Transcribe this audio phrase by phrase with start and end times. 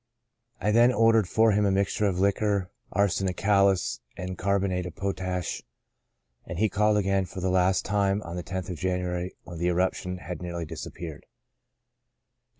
[0.59, 5.61] I then ordered for him a mixture of liquor arsenicalis and carbonate of potash,
[6.43, 9.67] and he called again for the last time on the lOth of January, when the
[9.67, 11.27] eruption had nearly dis appeared.